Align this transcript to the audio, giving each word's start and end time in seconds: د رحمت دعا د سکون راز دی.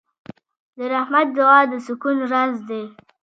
د 0.77 0.79
رحمت 0.93 1.27
دعا 1.37 1.59
د 1.71 1.73
سکون 1.85 2.17
راز 2.31 2.55
دی. 2.69 2.83